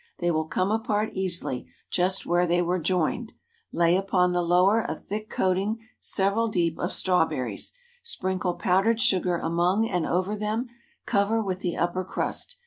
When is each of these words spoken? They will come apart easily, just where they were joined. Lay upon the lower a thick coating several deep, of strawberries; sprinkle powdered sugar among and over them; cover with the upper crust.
They 0.17 0.31
will 0.31 0.47
come 0.47 0.71
apart 0.71 1.13
easily, 1.13 1.69
just 1.91 2.25
where 2.25 2.47
they 2.47 2.59
were 2.59 2.79
joined. 2.79 3.33
Lay 3.71 3.95
upon 3.95 4.31
the 4.31 4.41
lower 4.41 4.81
a 4.81 4.95
thick 4.95 5.29
coating 5.29 5.77
several 5.99 6.47
deep, 6.47 6.79
of 6.79 6.91
strawberries; 6.91 7.73
sprinkle 8.01 8.55
powdered 8.55 8.99
sugar 8.99 9.37
among 9.37 9.87
and 9.87 10.07
over 10.07 10.35
them; 10.35 10.69
cover 11.05 11.39
with 11.39 11.59
the 11.59 11.77
upper 11.77 12.03
crust. 12.03 12.57